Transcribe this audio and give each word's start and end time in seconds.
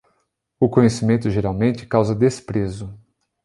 O 0.59 0.67
conhecimento 0.67 1.29
geralmente 1.29 1.85
causa 1.85 2.15
desprezo. 2.15 2.99